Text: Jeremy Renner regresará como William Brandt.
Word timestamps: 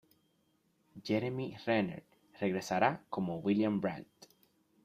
Jeremy 1.03 1.55
Renner 1.63 2.01
regresará 2.39 3.03
como 3.11 3.37
William 3.37 3.79
Brandt. 3.81 4.09